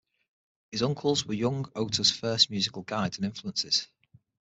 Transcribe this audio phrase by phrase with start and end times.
[0.71, 3.87] His uncles were young Otar's first musical guides and influences.